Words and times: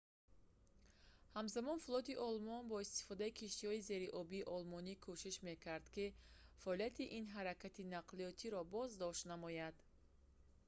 ҳамзамон 1.35 1.79
флоти 1.85 2.15
олмон 2.27 2.61
бо 2.71 2.75
истифодаи 2.85 3.37
киштиҳои 3.39 3.85
зериобии 3.89 4.47
олмонӣ 4.55 4.93
кӯшиш 5.05 5.35
мекард 5.49 5.85
ки 5.95 6.05
фаъолияти 6.61 7.03
ин 7.17 7.25
ҳаракати 7.35 7.89
нақлиётро 7.95 8.59
боздошт 8.75 9.23
намояд 9.31 9.75